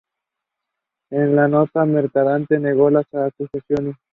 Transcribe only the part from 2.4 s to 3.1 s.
negó las